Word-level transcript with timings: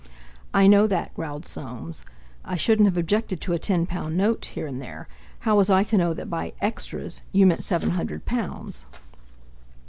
"I 0.51 0.65
know 0.65 0.87
that," 0.87 1.13
growled 1.13 1.45
Soames: 1.45 2.03
"I 2.43 2.57
shouldn't 2.57 2.87
have 2.87 2.97
objected 2.97 3.39
to 3.41 3.53
a 3.53 3.59
ten 3.59 3.85
pound 3.85 4.17
note 4.17 4.43
here 4.55 4.65
and 4.65 4.81
there. 4.81 5.07
How 5.41 5.55
was 5.55 5.69
I 5.69 5.83
to 5.83 5.95
know 5.97 6.15
that 6.15 6.27
by 6.27 6.53
'extras' 6.59 7.21
you 7.31 7.45
meant 7.45 7.63
seven 7.63 7.91
hundred 7.91 8.25
pounds?" 8.25 8.85